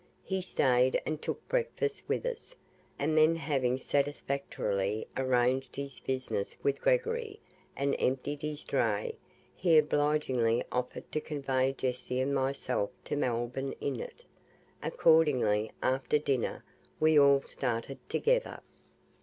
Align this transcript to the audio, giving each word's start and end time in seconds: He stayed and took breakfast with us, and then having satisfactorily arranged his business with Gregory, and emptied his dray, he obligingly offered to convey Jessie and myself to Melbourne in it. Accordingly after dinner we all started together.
He 0.23 0.41
stayed 0.41 0.99
and 1.05 1.21
took 1.21 1.47
breakfast 1.47 2.09
with 2.09 2.25
us, 2.25 2.55
and 2.97 3.15
then 3.15 3.35
having 3.35 3.77
satisfactorily 3.77 5.07
arranged 5.15 5.75
his 5.75 5.99
business 5.99 6.57
with 6.63 6.81
Gregory, 6.81 7.39
and 7.77 7.95
emptied 7.99 8.41
his 8.41 8.63
dray, 8.63 9.15
he 9.55 9.77
obligingly 9.77 10.63
offered 10.71 11.11
to 11.11 11.21
convey 11.21 11.73
Jessie 11.77 12.19
and 12.19 12.33
myself 12.33 12.89
to 13.03 13.15
Melbourne 13.15 13.75
in 13.79 13.99
it. 13.99 14.25
Accordingly 14.81 15.71
after 15.83 16.17
dinner 16.17 16.63
we 16.99 17.19
all 17.19 17.43
started 17.43 17.99
together. 18.09 18.61